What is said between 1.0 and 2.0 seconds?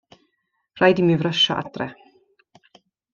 i mi frysio adre.